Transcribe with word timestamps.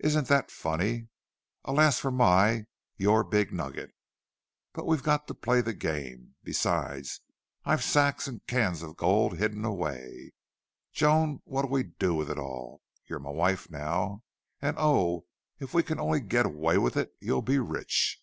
Isn't 0.00 0.26
that 0.26 0.50
funny? 0.50 1.06
Alas 1.64 2.00
for 2.00 2.10
my 2.10 2.64
YOUR 2.96 3.22
big 3.22 3.52
nugget! 3.52 3.94
But 4.72 4.86
we've 4.88 5.04
got 5.04 5.28
to 5.28 5.34
play 5.34 5.60
the 5.60 5.72
game. 5.72 6.34
Besides, 6.42 7.20
I've 7.64 7.84
sacks 7.84 8.26
and 8.26 8.44
cans 8.48 8.82
of 8.82 8.96
gold 8.96 9.38
hidden 9.38 9.64
away. 9.64 10.32
Joan, 10.90 11.42
what'll 11.44 11.70
we 11.70 11.84
do 11.84 12.12
with 12.12 12.28
it 12.28 12.40
all? 12.40 12.82
You're 13.06 13.20
my 13.20 13.30
wife 13.30 13.70
now. 13.70 14.24
And, 14.60 14.74
oh! 14.80 15.26
If 15.60 15.74
we 15.74 15.84
can 15.84 16.00
only 16.00 16.18
get 16.18 16.44
away 16.44 16.76
with 16.78 16.96
it 16.96 17.14
you'll 17.20 17.40
be 17.40 17.60
rich!" 17.60 18.20